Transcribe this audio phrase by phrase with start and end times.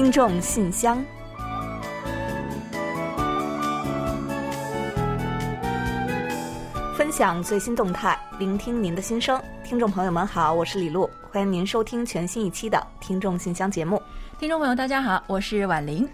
[0.00, 1.04] 听众信箱，
[6.96, 9.38] 分享最新动态，聆听您的心声。
[9.62, 14.02] 听众朋友们好，我是李璐，欢迎您收听全新一期的《听众信箱》节目。
[14.38, 16.08] 听众朋友，大家好，我是婉玲。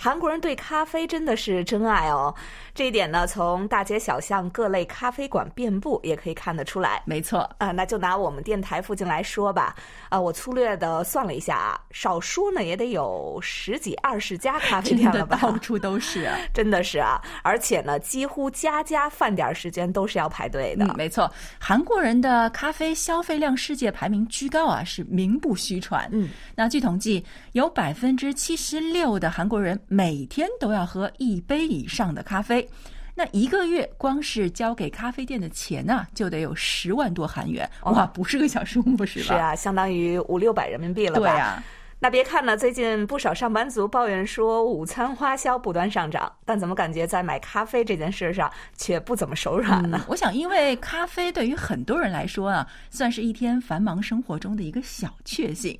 [0.00, 2.32] 韩国人对咖啡真的是真爱哦，
[2.72, 7.02] 这一点呢，从大街小巷各类咖啡馆遍布也可以看得出来。
[7.04, 9.74] 没错啊，那就拿我们电台附近来说吧。
[10.08, 15.36] 啊，我粗略的算了一下啊，少说呢也得有十几二十家咖啡店了吧？
[15.42, 20.84] 到处都是啊， 真的是啊，而且呢，几乎家家饭点时间都是要排队的。
[20.84, 26.08] 嗯，没错，韩国人的咖啡消费量世界排名居高啊，是名不虚传。
[26.12, 27.24] 嗯，那据统计，
[27.54, 29.76] 有百分之七十六的韩国人。
[29.88, 32.68] 每天都要喝一杯以上的咖啡，
[33.14, 39.24] 那一个月光是交给咖啡店的钱呢，就得有十万多韩元，哇，不是个小数目是吧？
[39.24, 41.20] 是啊，相当于五六百人民币了吧？
[41.20, 41.64] 对啊。
[42.00, 50.04] 那别看呢，最近不少上班族抱怨说午餐花销不断上涨，但怎么感觉在买咖啡这件事上却不怎么手软呢？
[50.06, 55.76] 我想，因为咖啡对于很多人来说啊，算是一天繁忙生活中的一个小确幸。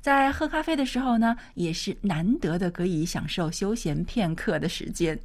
[0.00, 5.18] 在喝咖啡的时候呢，也是难得的可以享受休闲片刻的时间。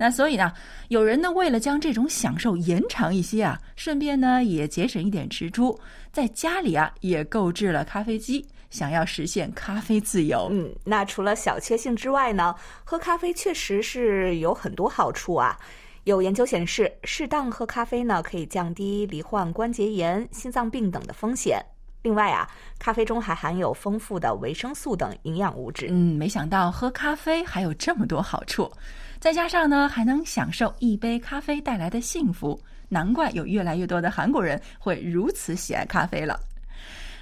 [0.00, 0.52] 那所以呢，
[0.88, 5.76] 有人呢为了将这种享受延长一些啊，顺便呢也节省一点支出，
[6.12, 10.48] 在家里啊也购置了咖啡机，想要实现咖啡自由。
[10.52, 15.58] 嗯，那除了小确幸之外呢，喝咖啡确实是有很多好处啊。
[16.04, 21.60] 有研究显示，适当喝咖啡呢，可以降低罹患关节炎、心脏病等的风险。
[22.08, 25.88] 另外啊，咖啡中还含有丰富的维生素等营养物质。
[25.90, 28.72] 嗯，没想到喝咖啡还有这么多好处，
[29.20, 36.40] 再加上呢，还能享受一杯咖啡带来的幸福，难怪有越来越多的韩国人会如此喜爱咖啡了。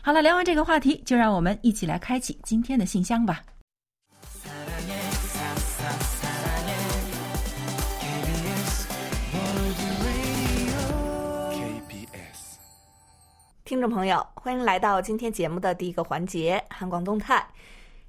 [0.02, 3.42] 好了，聊完这个话题，就让我们一起来开启今天的信箱吧。
[13.66, 17.44] 听众朋友，欢迎来到今天节目的第一个环节——韩广动态。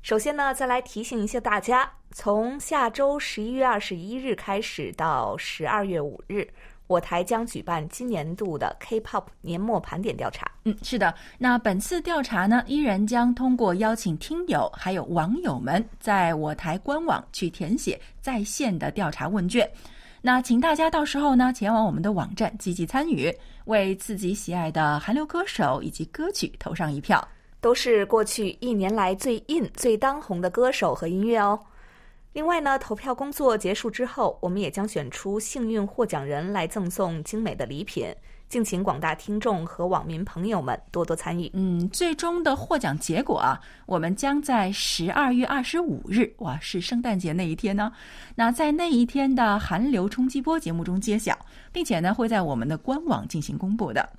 [0.04, 6.48] 首先呢，再来提醒一下大家，从下周十一月二十一日开始到十二月五日，
[6.86, 10.48] 我台将举办今年度的 K-pop 年末盘点调查。
[10.66, 11.12] 嗯，是的。
[11.40, 19.68] 那本次调查呢，依然将通过邀请听友还有网友们在我台官网去填写在线的调查问卷。
[20.28, 23.34] 那请大家到时候呢，前往我们的网站积极参与，
[23.64, 27.26] 为自己喜爱的韩流歌手以及歌曲投上一票，
[27.62, 31.58] 都是过去一年来最 in、最当红的歌手和音乐哦。
[32.34, 38.14] 另外呢，投票工作结束之后，我们也将选出幸运获奖人来赠送精美的礼品。
[38.50, 41.52] 敬请广大听众和网民朋友们多多参与。
[41.54, 47.92] 嗯，最终的获奖结果啊，我们将在十二月二十五日，哇，是圣诞节那一天呢。
[48.36, 51.38] 那在那一天的韩流冲击波节目中揭晓，
[51.74, 54.10] 并且呢会在我们的官网进行公布的。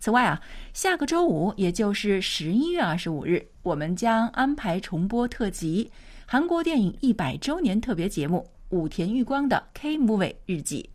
[0.00, 0.40] 此外啊，
[0.72, 5.90] 下个周五，也就是十一月二十五日，我们将安排重播特辑——
[6.26, 8.38] 韩国电影一百周年特别节目
[8.76, 10.88] 《武田裕光的 K Movie 日记》。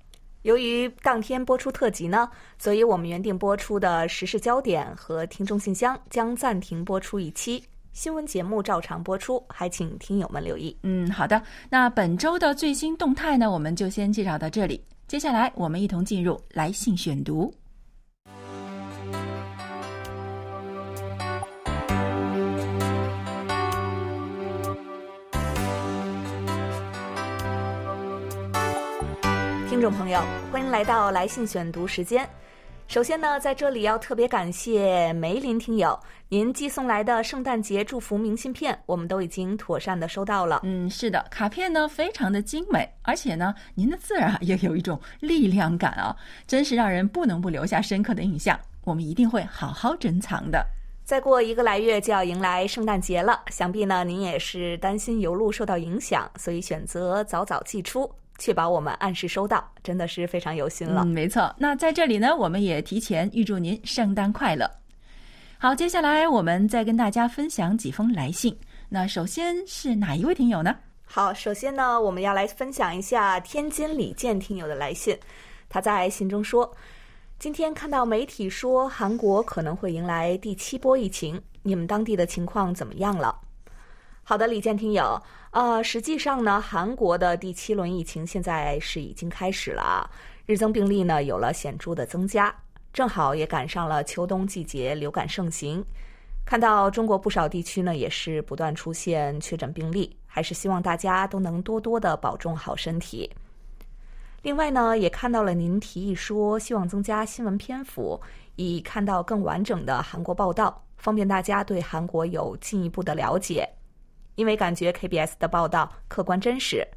[0.45, 2.29] 由于当天播出特辑呢，
[2.59, 7.63] 所以我们原定播出的时事焦点和听众信箱将暂停播出一期，
[7.93, 10.77] 新闻节目照常播出，还请听友们留意。
[10.83, 11.41] 嗯，好的。
[11.67, 14.79] 那本周的最新动态呢，我们就先介绍到这里。
[15.07, 17.51] 接下来，我们一同进入来信选读。
[29.75, 30.21] 听众朋友，
[30.53, 32.25] 欢迎来到来信选读时间。
[32.87, 35.99] 首先呢，在这里要特别感谢梅林听友，
[36.29, 40.61] 您寄送来的圣诞节祝福明信片，我们都已经妥善的收到了。
[40.63, 46.15] 嗯，是的，卡片呢非常的精美，而且呢，您的字啊也有一种力量感啊，
[46.47, 48.57] 真是让人不能不留下深刻的印象。
[48.85, 50.65] 我们一定会好好珍藏的。
[51.03, 58.09] 再过一个来月就要迎来圣诞节了，想必呢您也是担心邮路受到影响，所以选择早早寄出。
[58.37, 61.03] 确保我们按时收到，真的是非常有心了。
[61.03, 61.53] 嗯，没错。
[61.57, 64.69] 那在这里呢，我们也提前预祝您圣诞快乐。
[65.57, 68.55] 好，接下来我们再跟大家分享几封来信。
[68.89, 70.75] 那首先是哪一位听友呢？
[71.05, 75.17] 好，首先呢，我们要来分享一下天津李健听友的来信。
[75.69, 76.71] 他在信中说
[77.39, 83.39] ：“今天看到媒体说韩国可能会迎来第七波疫情，你们当地的情况怎么样了？”
[84.23, 85.21] 好的，李健听友，
[85.55, 90.09] 呃，实际上呢，韩国的第七轮疫情现在是已经开始了，
[90.45, 92.53] 日增病例呢有了显著的增加，
[92.91, 95.81] 正好也赶上了秋冬季节流感盛行。
[96.45, 103.31] 看到中国不少地区呢，也是不断出现确诊病例，还是希望大家都能多多的保重好身体。
[104.41, 108.19] 另外呢，也看到了您提议说，希望增加新闻篇幅，
[108.57, 113.69] 以看到更完整的韩国报道，方便大家对韩国有进一步的了解。
[114.35, 116.87] 因为感觉 KBS 的报道客观真实。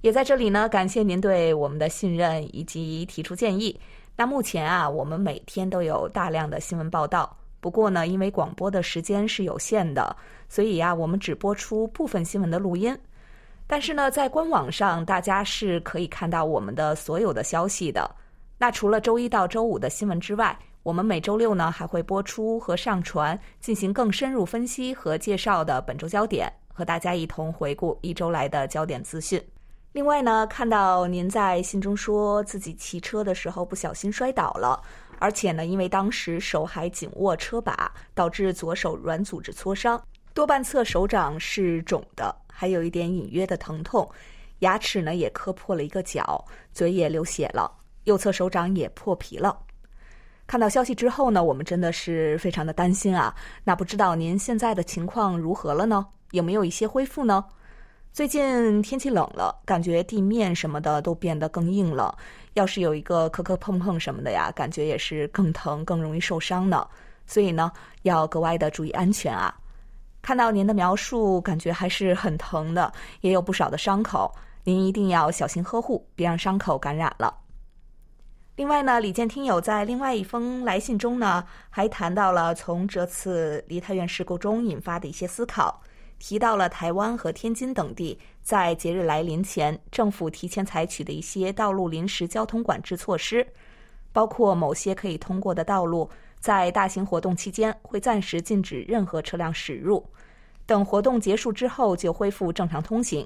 [0.00, 3.78] 也在这里呢，感谢您对我们的信任以及提出建议。
[4.16, 7.36] 那目前啊，我们每天都有大量的新闻报道。
[7.60, 10.16] 不过呢，因为广播的时间是有限的，
[10.48, 12.96] 所以呀，我们只播出部分新闻的录音。
[13.66, 18.08] 但是呢，在官网上，大家是可以看到我们的所有的消息的。
[18.56, 20.56] 那除了周一到周五的新闻之外，
[20.88, 29.38] 我们每周六呢还会播出和上传进行更深入分析和介绍的本周焦点，和大家一同回顾一周来的焦点资讯。
[29.92, 34.82] 另外呢，看到您在信中说自己骑车的时候不小心摔倒了。
[35.18, 40.02] 而且呢，因为当时手还紧握车把，导致左手软组织挫伤，
[40.32, 44.10] 多半侧手掌是肿的，还有一点隐约的疼痛，
[44.60, 46.42] 牙齿呢也磕破了一个角，
[46.72, 47.70] 嘴也流血了，
[48.04, 49.54] 右侧手掌也破皮了。
[50.48, 53.34] 看到消息之后呢，我们真的是非常的担心啊。
[53.62, 56.06] 那不知道您现在的情况如何了呢？
[56.30, 57.44] 有没有一些恢复呢？
[58.14, 62.16] 最近天气冷了，感觉地面什么的都变得更硬了。
[62.54, 66.88] 要是有一个磕磕碰碰什么的呀，感觉也是更疼、更容易受伤呢。
[67.26, 67.70] 所以呢，
[68.04, 69.54] 要格外的注意安全啊。
[70.22, 72.90] 看到您的描述，感觉还是很疼的，
[73.20, 74.34] 也有不少的伤口。
[74.64, 77.34] 您一定要小心呵护，别让伤口感染了。
[78.58, 85.80] 另外呢，李健听友在另外一封来信中呢，还谈到了从这次梨泰院事故中引发的一些思考。
[86.18, 93.46] 提到了台湾和天津等地在节日来临前，政府提前采取的一些道路临时交通管制措施，
[94.12, 96.10] 包括某些可以通过的道路，
[96.40, 100.04] 在大型活动期间会暂时禁止任何车辆驶入，
[100.66, 103.24] 等活动结束之后就恢复正常通行。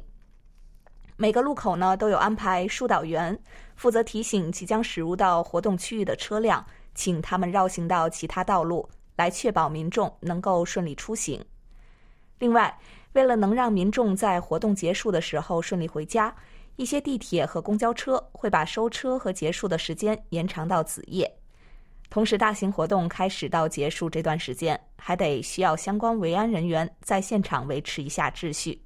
[1.16, 3.38] 每个路口呢都有安排疏导员，
[3.76, 6.64] 负责提醒即将驶入到活动区域的车辆，
[6.94, 11.44] 请他们绕行到其他道路，来确保民众能够顺利出行。
[12.38, 12.76] 另外，
[13.12, 16.34] 为了能让民众在活动结束的时候顺利回家，
[16.76, 21.30] 一些地铁和公交车会把收车和结束的时间延长到子夜。
[22.08, 28.82] 同时，大型活动开始到结束这段时间，还得需要相关维安人员在现场维持一下秩序。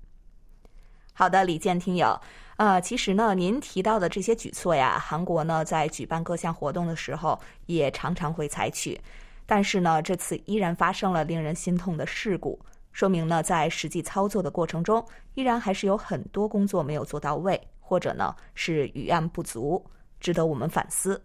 [1.18, 2.20] 好的，李健听友，
[2.58, 9.00] 呃，其实呢，您提到的这些举措呀，韩国呢在举办各项活动的时候也常常会采取，
[9.46, 12.60] 但是呢，这次依然发生了令人心痛的事故。
[12.92, 15.02] 说明呢，在实际操作的过程中，
[15.32, 19.82] 依然还是有很多工作没有做到位，或者呢是预案不足，
[20.20, 21.24] 值得我们反思。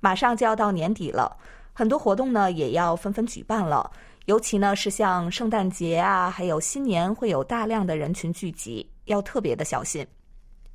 [0.00, 1.38] 马上就要到年底了，
[1.72, 3.90] 很多活动呢也要纷纷举办了，
[4.26, 10.06] 尤其呢是像圣诞节啊，还有新年，会有大量的人群聚集，要特别的小心。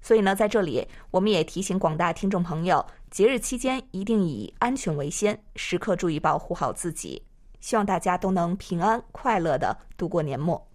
[0.02, 7.22] 所以呢，在这里我们也提醒广大听众朋友，节日期间一定以安全为先，时刻注意保护好自己。
[7.60, 10.66] 希望大家都能平安快乐的度过年末。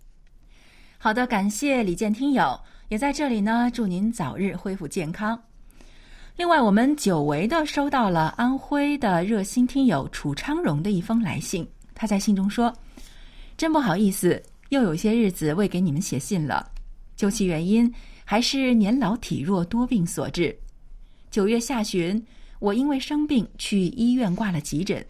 [0.99, 5.37] 好的，感谢李健听友，也在这里呢，祝您早日恢复健康。
[6.37, 12.72] 另外，我们久违的收到了安徽的热心听友楚昌荣的一封来信，他在信中说
[13.58, 16.70] ：“真不好意思，又有些日子未给你们写信了。
[17.17, 20.56] 究其原因，还是年老体弱多病所致。
[21.31, 22.22] 九月下旬，
[22.58, 25.05] 我因为生病去医院挂了急诊。”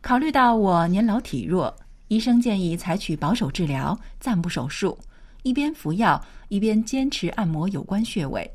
[0.00, 1.74] 考虑到我年老体弱，
[2.08, 4.96] 医生建议采取保守治疗，暂不手术，
[5.42, 8.48] 一边服药一边坚持按摩有关穴位。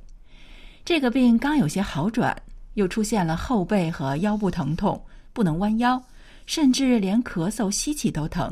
[0.85, 2.39] 这个病刚有些好转，
[2.75, 6.01] 又出现了后背和腰部疼痛，不能弯腰，
[6.49, 8.51] 甚至连咳嗽吸气都疼。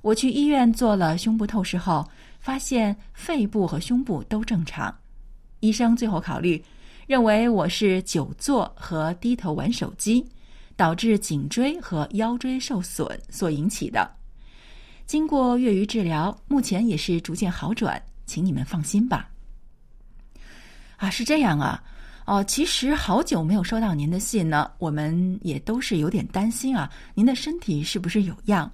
[0.00, 2.08] 我去医院做了胸部透视后，
[2.40, 4.96] 发现肺部和胸部都正常。
[5.60, 6.64] 医生最后考虑，
[7.06, 10.26] 认为我是久坐和低头玩手机。
[10.78, 14.08] 导致颈椎和腰椎受损所引起的。
[15.06, 19.28] 经过月余治疗，目前也是逐渐好转，请你们放心吧。
[20.96, 21.82] 啊，是这样啊，
[22.28, 28.70] 哦，其实好久没有收到您的信呢，我们也都是有点担心啊，您的身体是不是有恙？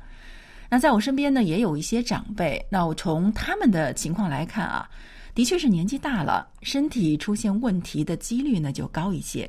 [0.68, 4.90] 那在我身边呢，也有一些长辈，那我从他们的情况来看啊，
[5.37, 9.49] 的确是年纪大了，身体出现问题的几率呢就高一些。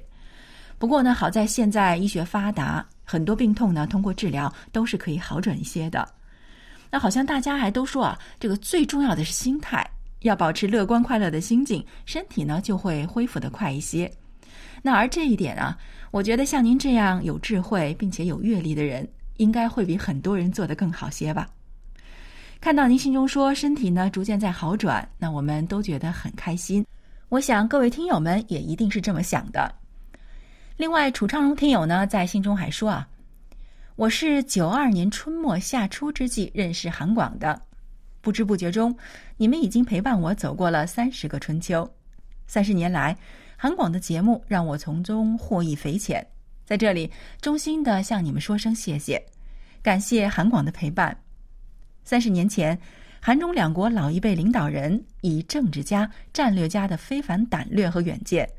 [0.78, 6.08] 不过呢，好在现在医学发达，很多病痛呢通过治疗都是可以好转一些的。
[6.92, 9.84] 那好像大家还都说啊，这个最重要的是心态，
[10.22, 14.12] 要保持乐观快乐的心境，身体呢就会恢复的快一些。
[14.82, 15.78] 那而这一点啊，
[16.12, 19.08] 我觉得像您这样有智慧并且有阅历的人，
[19.38, 21.48] 应该会比很多人做得更好些吧。
[22.62, 26.86] 看到您信中说身体呢逐渐在好转，那我们都觉得很开心。
[27.30, 29.74] 我想各位听友们也一定是这么想的。
[30.78, 33.08] 另外，楚昌荣听友呢在信中还说啊，
[33.96, 37.60] 我是九二年春末夏初之际认识韩广的，
[38.26, 38.98] 不知不觉中，
[39.38, 41.88] 你们已经陪伴我走过了三十个春秋。
[42.48, 43.16] 三十年来，
[43.56, 46.26] 韩广的节目让我从中获益匪浅，
[46.66, 47.08] 在这里
[47.40, 49.24] 衷心的向你们说声谢谢，
[49.84, 51.16] 感谢韩广的陪伴。
[52.04, 52.76] 三十年前，
[53.22, 58.50] 韩中两国老一辈领导人以政治家、战略家的非凡胆略和远见，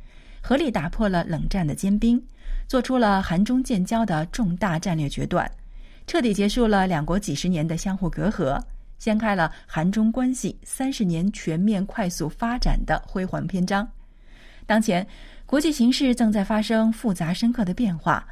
[0.40, 2.25] 合力打破了冷战的坚冰，
[2.68, 5.50] 做出了韩中建交的重大战略决断，
[6.06, 8.62] 彻底结束了两国几十年的相互隔阂，
[8.98, 13.86] 掀开了韩中关系三十年全面快速发展的辉煌篇章。
[14.66, 15.06] 当前，
[15.44, 18.26] 国际形势正在发生复杂深刻的变化，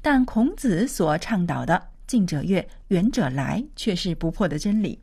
[0.00, 1.90] 但孔子所倡导的。
[2.04, 5.00] 近者悦，远者来，却是不破的真理。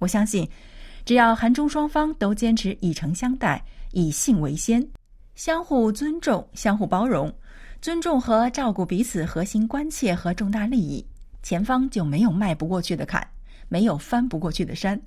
[0.00, 0.48] 我相信，
[1.04, 4.84] 只要韩中双方都坚持以诚相待，以信为先，
[5.36, 7.32] 相互尊重、相互包容，
[7.80, 11.06] 尊重和照顾彼此核心关切和重大利益，
[11.44, 13.24] 前方就没有迈不过去的坎，
[13.72, 15.00] 没有翻不过去的山。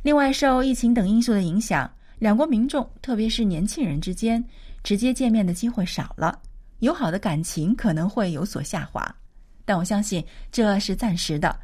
[0.00, 1.88] 另外，受疫情等因素的影响，
[2.18, 4.42] 两国民众，特别是年轻人之间，
[4.82, 6.40] 直接见面的机会少了，
[6.78, 9.14] 友好的感情可能会有所下滑。
[9.66, 11.54] 但我相信这是暂时的。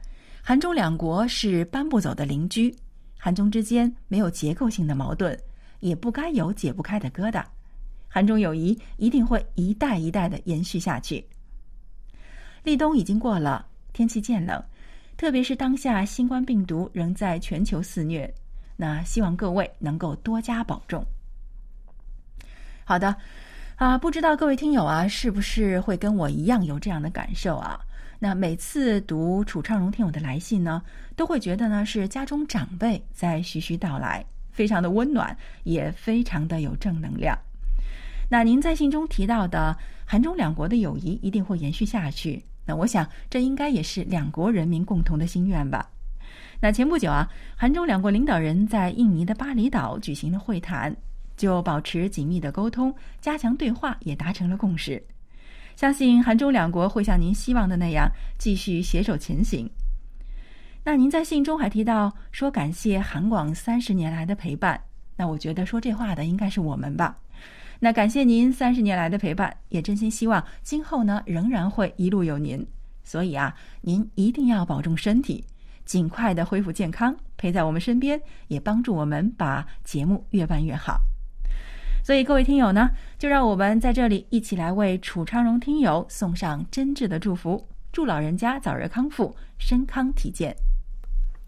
[0.42, 2.76] 韩中两国是搬不走的邻居，
[3.16, 5.34] 韩中之间没有结构性的矛盾，
[5.80, 7.42] 也不该有解不开的疙瘩。
[8.06, 11.26] 韩中友谊一定会一代一代的延续下去。
[12.62, 14.62] 立冬已经过了，天气渐冷，
[15.16, 18.32] 特别是当下新冠病毒仍在全球肆虐，
[18.76, 21.04] 那希望各位能够多加保重。
[22.84, 23.16] 好的，
[23.76, 27.80] 啊，不知道各位听友啊，是不是会跟我一样有这样的感受啊？
[28.18, 30.82] 那每次读楚畅荣听友的来信呢，
[31.16, 37.36] 都会觉得呢是家中长辈在徐徐道来，非常的温暖，也非常的有正能量。
[38.28, 45.88] 那您在信中提到的韩中两国的友谊一定会延续下去，那我想这应该也是两国人民共同的心愿吧。
[46.60, 50.94] 那前不久啊，韩中两国领导人在印尼的巴厘岛举行了会谈，
[51.36, 55.02] 就保持紧密的沟通，加强对话，也达成了共识。
[55.76, 59.70] 相信韩中两国会像您希望的那样继续携手前行。
[60.82, 64.80] 那您在信中还提到说感谢韩广三十年来的陪伴，
[65.16, 67.18] 那我觉得说这话的应该是我们吧。
[67.80, 72.66] 那感谢您三十年来的陪伴，也真心希望今后呢仍然会一路有您。
[73.04, 75.44] 所以啊，您一定要保重身体，
[75.84, 81.00] 尽快的恢复健康，陪在我们身边，也帮助我们把节目越办越好。
[82.02, 90.54] 所以，各位听友呢，就让我们在这里一起来为楚昌荣听友送上真挚的祝福，祝老人家早日康复，身康体健。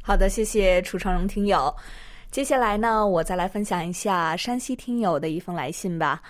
[0.02, 1.74] 好的，谢谢楚昌荣听友。
[2.30, 6.22] 接下来呢，我再来分享一下山西听友的一封来信吧。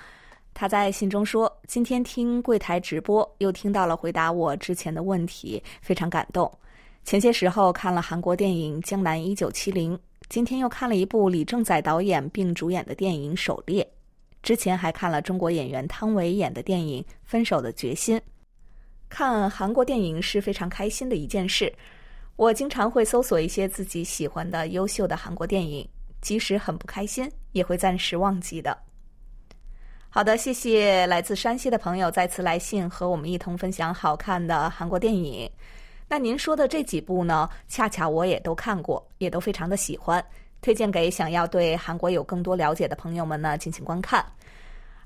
[0.55, 6.50] 他在信中说：“今天听柜台直播，又听到了回答我之前的问题，非常感动。
[7.05, 9.97] 前些时候看了韩国电影《江南一九七零》，
[10.28, 13.83] 今天又看了一部李正宰导演并主演的电影《狩猎》。”
[14.40, 18.17] 之前还看了中国演员汤唯演的电影《分手的决心》，
[19.09, 21.73] 看韩国电影是非常开心的一件事。
[22.38, 25.87] 我经常会搜索一些自己喜欢的优秀的韩国电影，
[26.21, 28.78] 即使很不开心，也会暂时忘记的。
[30.09, 35.50] 好的，谢谢来自山西的朋友再次来信和我们一同分享好看的韩国电影。
[36.09, 37.50] 那您说的这几部呢？
[37.66, 40.25] 恰恰我也都看过，也都非常的喜欢。
[40.62, 44.25] 推荐给想要对韩国有更多了解的朋友们呢，进行观看，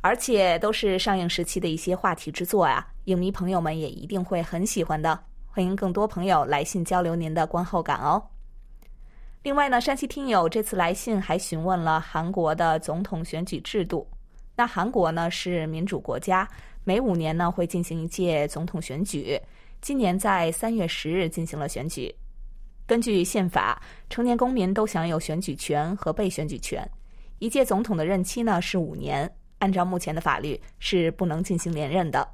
[0.03, 5.19] 而且都是上映时期的一些话题之作呀，影迷朋友们也一定会很喜欢的。
[5.55, 8.23] 欢迎更多朋友来信交流您的观后感哦。
[9.43, 14.09] 另外呢，山西听友这次来信还询问了韩国的总统选举制度。
[14.57, 16.49] 那韩国呢是民主国家，
[16.85, 19.39] 每五年呢会进行一届总统选举，
[19.83, 22.11] 今年在三月十日进行了选举。
[22.87, 23.79] 根据宪法，
[24.09, 26.83] 成年公民都享有选举权和被选举权。
[27.41, 32.27] 一届总统的任期呢是五年，按照目前的法律是不能进行连任的。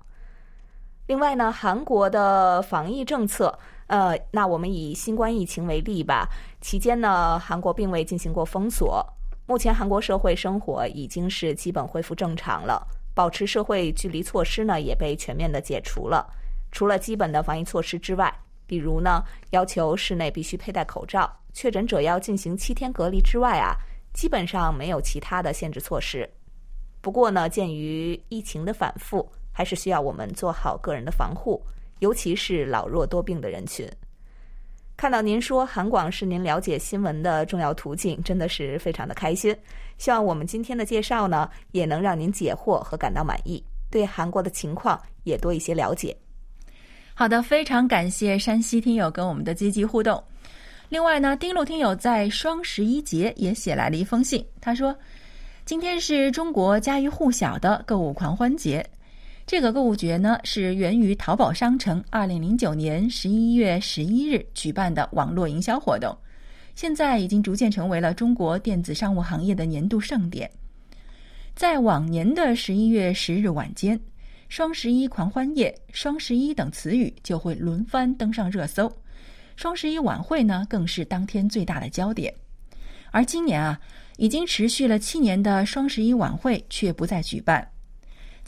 [1.09, 6.29] 另外呢，韩国的防疫政策，呃，那我们以新冠疫情为例吧。
[6.61, 9.03] 期间呢，韩国并未进行过封锁。
[9.47, 16.31] 目前韩国社会生活已经是基本恢复正常了，保持社会距离措施呢也被全面的解除了。
[16.71, 18.33] 除了基本的防疫措施之外。
[18.67, 23.75] 比如呢，要求室内必须佩戴口罩，确诊者要进行七天隔离之外啊，
[24.13, 26.29] 基本上没有其他的限制措施。
[27.01, 29.27] 不过呢，鉴于疫情的反复，
[29.59, 31.61] 还是需要我们做好个人的防护，
[31.99, 33.85] 尤其是老弱多病的人群。
[34.97, 39.53] 看到您说韩广是您了解新闻的重要途径，真的是非常的开心。
[39.97, 43.61] 希望我们今天的介绍呢，也能让您解惑和感到满意，
[43.91, 46.17] 对韩国的情况也多一些了解。
[47.13, 50.23] 好的，非常感谢山西听友跟我们的积极互动。
[50.89, 54.97] 另外呢，丁路听友在双十一节也写来了一封信，他说
[55.67, 58.89] ：“今天是中国家喻户晓的购物狂欢节。”
[59.49, 66.15] 这个购物节呢，是源于淘宝商城二零零九年十一月十一日举办的网络营销活动，
[66.75, 70.51] 现在已经逐渐成为了中国电子商务行业的年度盛典。
[71.55, 73.99] 在往年的十一月十日晚间
[74.51, 78.93] ，“双十一狂欢夜”“双十一”等词语就会轮番登上热搜，
[79.57, 82.31] 双十一晚会呢更是当天最大的焦点。
[83.13, 83.81] 而今年啊，
[84.19, 87.67] 已经持续了七年的双十一晚会却不再举办。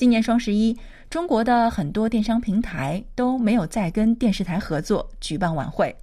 [0.01, 0.75] 今年双十一，
[1.11, 5.95] 中国的很多电商平台都没有再跟电视台合作举办晚会，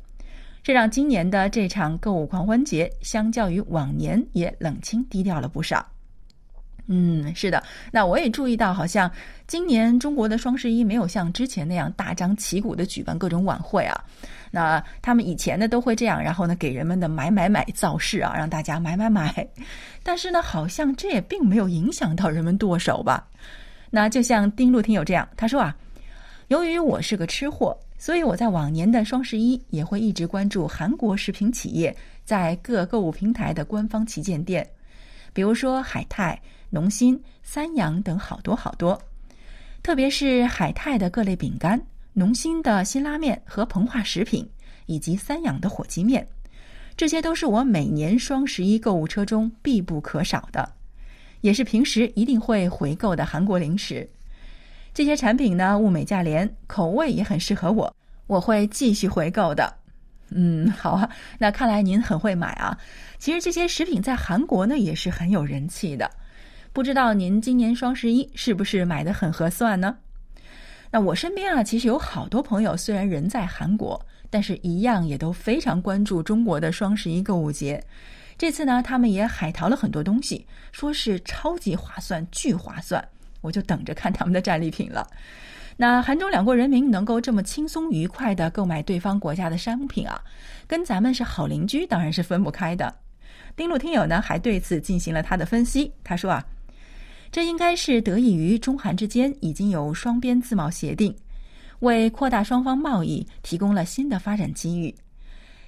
[0.61, 5.83] 这让今年的这场购物狂欢节相较于往年也冷清低调了不少。
[6.85, 9.11] 嗯，是的，那我也注意到，好像
[9.47, 13.99] 今年中国的双十一没有像之前那样大张旗鼓的举办各种晚会啊。
[14.51, 19.47] 那他们以前呢都会这样，然后呢给人们的买买买造势啊，让大家买买买。
[20.03, 23.27] 但是呢，好像这也并没有影响到人们剁手吧。
[23.89, 25.75] 那就像丁路听友这样，他说啊，
[26.49, 34.67] 由于我是个吃货，所以我在往年的双十一也会一直关注韩国食品企业在各购物平台的官方旗舰店，
[35.33, 36.39] 比如说海泰、
[36.69, 38.99] 农心、三养等好多好多。
[39.83, 44.45] 特别是海泰的各类饼干、农心的辛拉面和膨化食品，
[44.85, 46.27] 以及三养的火鸡面，
[46.97, 50.76] 这些都是我每年双十一购物车中必不可少的。
[51.41, 54.07] 也是平时一定会回购的韩国零食，
[54.93, 57.93] 这些产品呢物美价廉，口味也很适合我，
[58.27, 59.73] 我会继续回购的。
[60.29, 62.77] 嗯， 好啊，那看来您很会买啊。
[63.17, 66.09] 其实这些食品在韩国呢也是很有人气的，
[66.73, 69.95] 不知道您今年双十一是不是买的很合算呢？
[70.89, 77.83] 那我身边啊其实有好多朋友，虽然人在韩国，但是一样也都非常关注中国的双十一购物节。
[78.37, 83.03] 这次呢，他们也海淘了很多东西，说是超级划算、巨划算，
[83.41, 85.07] 我就等着看他们的战利品了。
[85.75, 90.23] 那韩中两国人民能够这么轻松愉快的购买对方国家的商品啊，
[90.67, 92.93] 跟咱们是好邻居，当然是分不开的。
[93.55, 96.45] 丁路听友呢还对此进行了他的分析，他说啊，
[97.31, 101.15] 这应该是得益于中韩之间已经有双边自贸协定，
[101.79, 104.93] 为扩大双方贸易提供了新的发展机遇。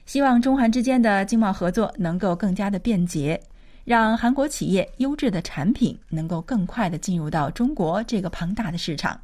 [0.09, 3.39] 希望中韩之间的经贸合作能够更加的便捷，
[3.85, 9.21] 让韩国企业优质的产品能够更快的进入到中国这个庞大的市场，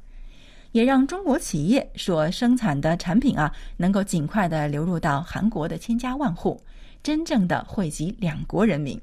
[0.73, 6.61] 也让中国企业所生产的产品啊能够尽快的流入到韩国的千家万户，
[7.01, 9.01] 真正的惠及两国人民。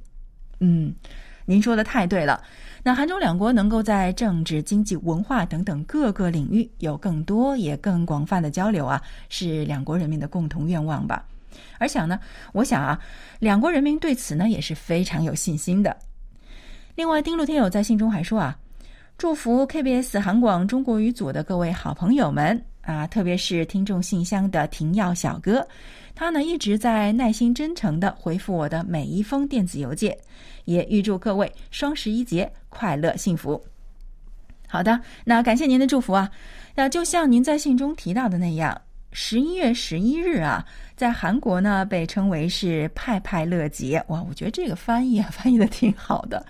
[0.61, 0.95] 嗯，
[1.47, 2.41] 您说的太对了。
[2.85, 11.25] 那韩中两国能够在政治、经济、文化等等各个领域有更多也更广泛的交流啊，是两国人民的共同愿望吧。
[11.79, 12.19] 而想呢，
[12.53, 13.01] 我想啊，
[13.39, 15.97] 两国人民对此呢也是非常有信心的。
[16.95, 18.59] 另外，丁路天友在信中还说啊，
[19.17, 25.67] 祝福 KBS 韩广中国语组的各位好朋友们啊，特别是听众信箱的廷耀小哥，
[26.15, 30.17] 他呢一直在耐心真诚的回复我的每一封电子邮件，
[30.65, 33.63] 也预祝各位双十一节快乐幸福。
[34.69, 36.31] 好的，那感谢您的祝福啊，
[36.75, 38.81] 那就像您在信中提到的那样。
[39.13, 40.65] 十一月十一日啊，
[40.97, 46.45] 在韩国呢被称为是派派乐节哇，我觉得这个翻译啊翻译的挺好的。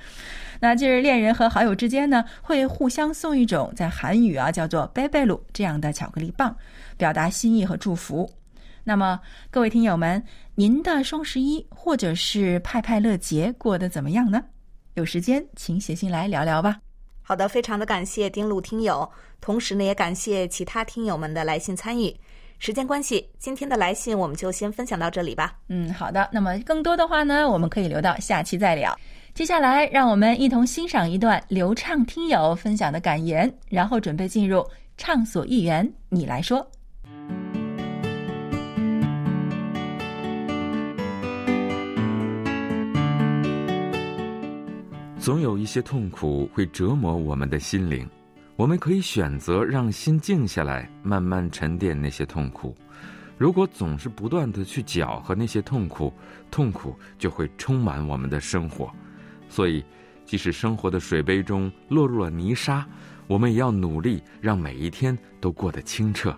[0.60, 6.56] 那就是恋人和好友之间呢会互相送一种在韩语啊叫做贝贝鲁这样的巧克力棒，
[6.96, 8.30] 表达心意和祝福。
[8.84, 9.20] 那么
[9.50, 10.22] 各位听友们，
[10.54, 14.42] 您的双十一或者是派派乐节过得怎么样呢？
[14.94, 16.78] 有时间请写信来聊聊吧。
[17.22, 22.14] 好的，非常的感谢丁路听友，同时呢也感谢其他听友们的来信参与。
[22.64, 25.52] 时间关系，今天的来信我们就先分享到这里吧。
[25.66, 26.30] 嗯，好的。
[26.32, 28.96] 那么更多的话呢，我们可以留到下期再聊。
[29.34, 34.64] 接下来，让我们一同欣赏一段流畅听友分享的感言，然后准备进入
[34.96, 35.92] 畅所欲言。
[36.08, 36.64] 你来说。
[45.18, 48.08] 总有一些痛苦会折磨我们的心灵。
[48.54, 52.74] 我们可以选择让心静下来，慢慢沉淀那些痛苦。
[53.38, 56.12] 如果总是不断的去搅和那些痛苦，
[56.50, 58.92] 痛苦就会充满我们的生活。
[59.48, 59.84] 所以，
[60.24, 62.86] 即使生活的水杯中落入了泥沙，
[63.26, 66.36] 我们也要努力让每一天都过得清澈。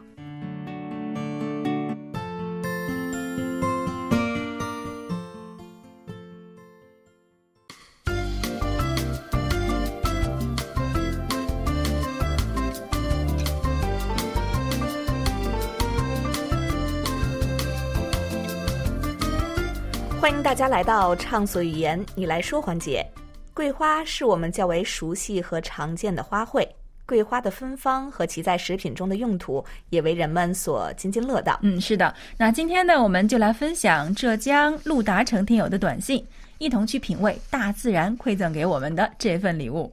[20.55, 23.05] 大家来到畅所欲言，你来说环节。
[23.53, 26.65] 桂花是我们较为熟悉和常见的花卉，
[27.05, 31.59] 桂花的芬芳和其在食品中的用途也为人们所津津乐道。
[31.63, 32.15] 嗯，是的。
[32.39, 36.25] 那今天呢，我们就来分享浙江陆达成听友的短信，
[36.59, 39.93] 一同去品味大自然馈赠给我们的这份礼物。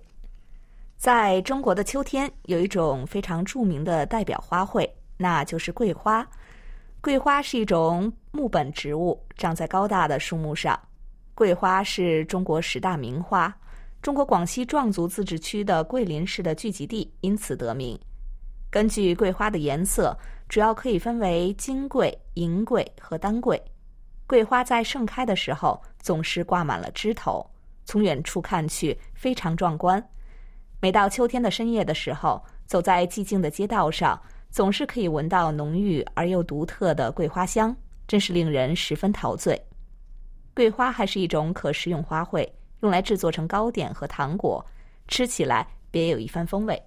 [0.95, 6.23] 在中国的秋天，有一种非常著名的代表花卉，那就是桂花。
[7.01, 10.79] 桂花是一种木本植物，长在高大的树木上。
[11.33, 13.51] 桂花是中国十大名花，
[14.03, 17.99] 中国广西壮族自治区的桂林市的聚集地，因此得名。
[18.69, 20.15] 根据桂花的颜色，
[20.47, 23.59] 主要可以分为金桂、银桂和丹桂。
[24.27, 27.43] 桂花在盛开的时候，总是挂满了枝头，
[27.83, 30.01] 从远处看去非常壮观。
[30.79, 34.21] 每到秋天的深夜的时候，走在寂静的街道上。
[34.51, 37.73] 总是可以闻到浓郁而又独特的桂花香，
[38.05, 39.59] 真是令人十分陶醉。
[40.53, 42.47] 桂花还是一种可食用花卉，
[42.81, 44.63] 用来制作成糕点和糖果，
[45.07, 46.79] 吃起来别有一番风味。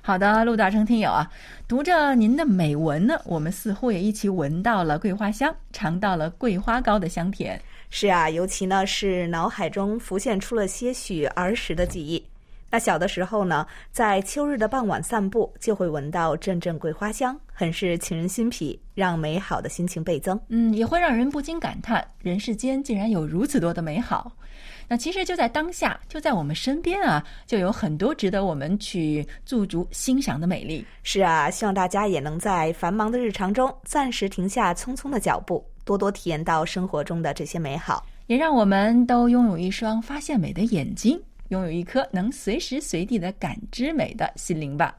[0.00, 1.28] 好的，陆大成听友啊，
[1.66, 7.60] 读着您的美文呢，我们似乎也一起闻到了桂花香，尝到了桂花糕的香甜。
[7.90, 12.24] 是啊，尤其呢是脑海中浮现出了些许儿时的记忆。
[12.72, 20.40] 那小的时候呢，在秋日的傍晚散步，就会闻到阵阵桂花香，很是沁人心脾，让美好的心情倍增。
[20.48, 24.32] 嗯，也会让人不禁感叹，人世间竟然有如此多的美好。
[24.88, 30.82] 那其实就在当下，就在我们身边啊，就有很多值得我们去驻足欣赏的美丽。
[31.02, 41.20] 是啊，希望大家也能在繁忙的日常中暂时停下匆匆的脚步，多多体验到生活中的这些美好，也让我们都拥有一双发现美的眼睛。
[41.52, 44.96] 拥有一颗能随时随地的感知美的心灵吧。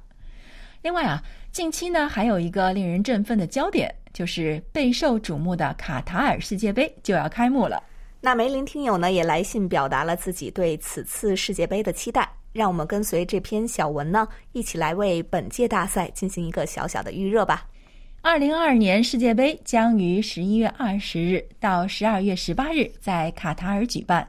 [0.84, 7.82] 另外啊，近期呢还有一个令人振奋的焦点，就是备受瞩目的卡塔尔世界杯就要开幕了。
[8.22, 17.68] 那梅林听友呢也来信表达了自己对此次世界杯的期待，让我们跟随这篇小文呢，一起来为本届大赛进行一个小小的预热吧。
[18.22, 24.26] 二零二二年世界杯将于十一月二十日到十二月十八日在卡塔尔举办。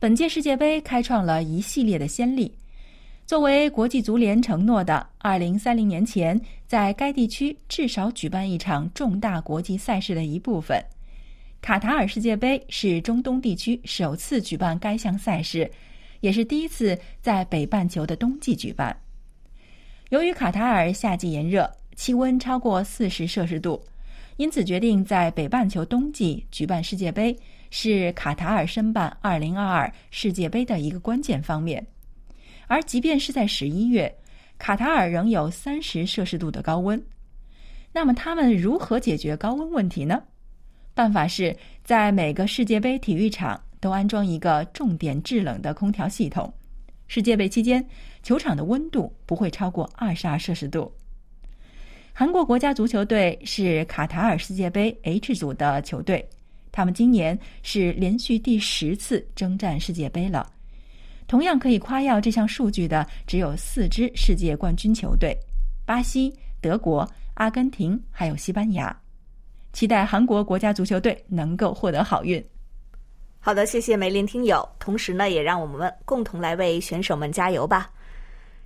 [0.00, 2.50] 本届世界杯开创了一系列的先例，
[3.26, 10.82] 作为国际足联承诺的二零三零年前在该地区至少举办一场重大国际赛事的一部分，
[11.60, 15.70] 卡塔尔世界杯是中东地区首次举办该项赛事，
[16.20, 18.98] 也是第一次在北半球的冬季举办。
[20.08, 23.78] 由于卡塔尔夏季炎热，气温超过四十摄氏度，
[24.38, 27.36] 因此决定在北半球冬季举办世界杯。
[27.70, 31.86] 是卡塔尔申办2022世界杯的一个关键方面，
[32.66, 34.12] 而即便是在十一月，
[34.58, 37.00] 卡塔尔仍有三十摄氏度的高温。
[37.92, 40.22] 那么他们如何解决高温问题呢？
[40.94, 46.52] 办法是在每个世界杯体育场都安装一个重点制冷的空调系统，
[47.06, 47.84] 世界杯期间
[48.22, 50.92] 球场的温度不会超过二十二摄氏度。
[52.12, 56.28] 韩国国家足球队是卡塔尔世界杯 H 组的球队。
[56.72, 60.50] 他们今年是连续第十次征战世界杯了。
[61.26, 65.36] 同样可以夸耀这项数据的，只有四支世界冠军球队：
[65.86, 68.94] 巴西、德国、阿根廷，还有西班牙。
[69.72, 72.44] 期待韩国国家足球队能够获得好运。
[73.38, 74.68] 好的，谢谢梅林听友。
[74.78, 77.88] 同时呢，也让我们共同来为选手们加油吧。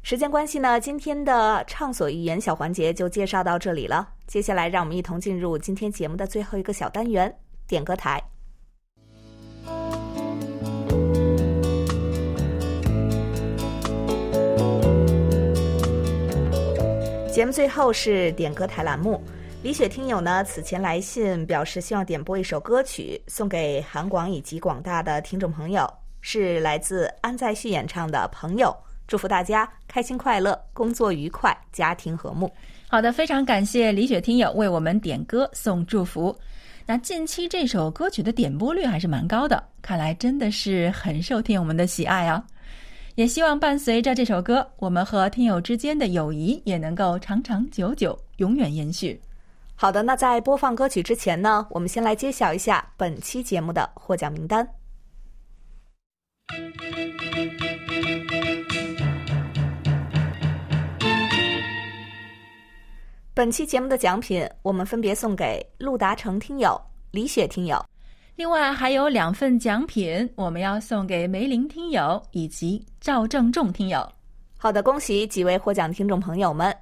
[0.02, 4.08] 时间关系呢，今天的畅所欲言小环节就介绍到这里了。
[4.26, 7.32] 接下来，让我们一同进入今天节目的最后一个小单元。
[7.66, 8.22] 点歌台，
[17.32, 19.22] 节目最后是点歌台栏目。
[19.62, 28.66] 李雪听友呢，此前来信表示希望点播一首歌曲送给韩广以及广大的听众朋友，是来自安在旭演唱的《朋友》，
[29.08, 32.52] 祝福大家开心快乐，工作愉快，家庭和睦。
[32.88, 36.36] 好的，非常感谢李雪听友为我们点歌送祝福。
[36.86, 42.44] 那近期这首歌曲的点播率还是蛮高的，看来真的是很受听友们的喜爱啊！
[43.14, 49.18] 也希望伴随着这首歌，我们和听友之间的友谊也能够长长久久，永远延续。
[49.74, 54.68] 好的，那在播放歌曲之前呢，我们先来揭晓一下本期节目的获奖名单。
[63.36, 67.84] 本期节目的奖品，我们分别送给陆达成听友、李雪听友，
[68.36, 74.08] 另外还有两份奖品，我们要送给梅林听友以及赵正仲听友。
[74.56, 76.72] 好的，恭喜几位获奖听众朋友们！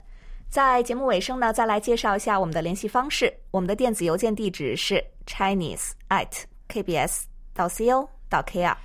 [0.51, 3.33] 在节目尾声呢，再来介绍一下我们的联系方式。
[3.51, 6.29] 我们的电子邮件地址是 chinese at
[6.69, 7.23] kbs
[7.55, 8.77] 到 co 到 kr。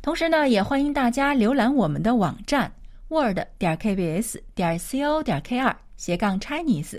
[0.00, 2.72] 同时呢，也欢迎大家浏览我们的网站
[3.08, 6.98] word 点 kbs 点 co 点 kr 斜杠 Chinese。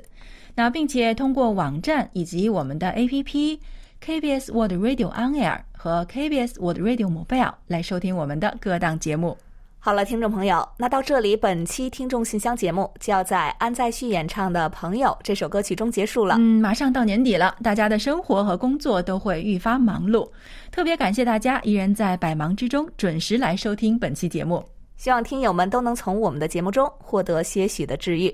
[0.53, 3.57] 那并且通过网站以及我们的 APP
[4.05, 9.35] KBS World Radio On Air 和 KBS World Radio Mobile 来收听我们的各档节目。
[9.79, 16.35] 好了，听众朋友，那到这里，本期听众信箱节目就要在安在旭演唱的《朋友》这首歌曲中结束了。
[16.37, 20.29] 嗯，马上到年底了，大家的生活和工作都会愈发忙碌。
[20.69, 24.63] 特别感谢大家依然在百忙之中准时来收听本期节目。
[24.97, 28.31] 希望听友们都能从我们的节目中获得些许的治愈。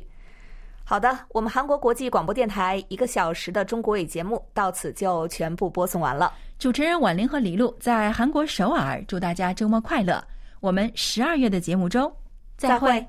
[0.89, 6.31] 好的，我们韩国国际广播电台一个小时的中国语节目到此就全部播送完了。
[6.57, 10.23] 主持人婉玲和李璐在韩国首尔，祝大家周末快乐。
[10.61, 12.09] 我们十二月的节目中
[12.55, 13.05] 再会。